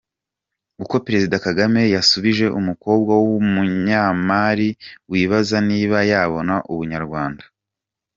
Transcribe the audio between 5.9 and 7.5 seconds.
yabona Ubunyarwanda.